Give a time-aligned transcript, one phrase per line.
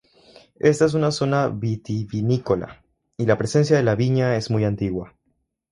[0.59, 2.83] Esta es una zona vitivinícola,
[3.19, 5.15] y la presencia de la viña es muy antigua.